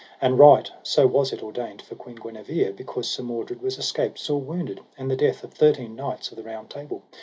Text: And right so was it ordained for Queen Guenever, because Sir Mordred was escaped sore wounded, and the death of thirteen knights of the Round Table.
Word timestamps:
And 0.19 0.39
right 0.39 0.67
so 0.81 1.05
was 1.05 1.31
it 1.31 1.43
ordained 1.43 1.83
for 1.83 1.93
Queen 1.93 2.15
Guenever, 2.15 2.71
because 2.71 3.07
Sir 3.07 3.21
Mordred 3.21 3.61
was 3.61 3.77
escaped 3.77 4.17
sore 4.17 4.41
wounded, 4.41 4.79
and 4.97 5.11
the 5.11 5.15
death 5.15 5.43
of 5.43 5.53
thirteen 5.53 5.95
knights 5.95 6.31
of 6.31 6.37
the 6.37 6.43
Round 6.43 6.71
Table. 6.71 7.03